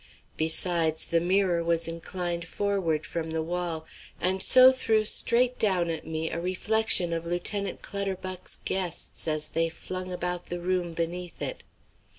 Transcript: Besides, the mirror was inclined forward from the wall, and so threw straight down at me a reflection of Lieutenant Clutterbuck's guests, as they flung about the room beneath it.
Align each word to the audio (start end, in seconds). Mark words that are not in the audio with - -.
Besides, 0.35 1.05
the 1.05 1.21
mirror 1.21 1.63
was 1.63 1.87
inclined 1.87 2.47
forward 2.47 3.05
from 3.05 3.29
the 3.29 3.43
wall, 3.43 3.85
and 4.19 4.41
so 4.41 4.71
threw 4.71 5.05
straight 5.05 5.59
down 5.59 5.91
at 5.91 6.07
me 6.07 6.31
a 6.31 6.39
reflection 6.41 7.13
of 7.13 7.23
Lieutenant 7.27 7.83
Clutterbuck's 7.83 8.57
guests, 8.65 9.27
as 9.27 9.49
they 9.49 9.69
flung 9.69 10.11
about 10.11 10.45
the 10.45 10.59
room 10.59 10.93
beneath 10.95 11.39
it. 11.39 11.63